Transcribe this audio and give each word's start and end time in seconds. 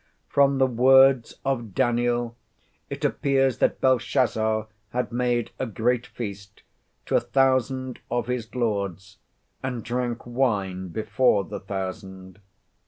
From 0.29 0.57
the 0.57 0.65
words 0.65 1.35
of 1.45 1.75
Daniel 1.75 2.35
it 2.89 3.05
appears 3.05 3.59
that 3.59 3.79
Belshazzar 3.81 4.65
had 4.89 5.11
made 5.11 5.51
a 5.59 5.67
great 5.67 6.07
feast 6.07 6.63
to 7.05 7.15
a 7.17 7.21
thousand 7.21 7.99
of 8.09 8.25
his 8.25 8.55
lords, 8.55 9.19
and 9.61 9.83
drank 9.83 10.25
wine 10.25 10.87
before 10.87 11.43
the 11.43 11.59
thousand. 11.59 12.39